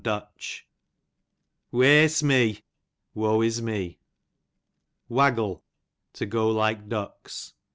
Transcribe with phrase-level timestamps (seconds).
[0.03, 0.19] Du.
[1.71, 2.59] Waesme,
[3.13, 3.99] woe is me.
[5.09, 5.63] Waggle,
[6.13, 7.53] to go like ducks.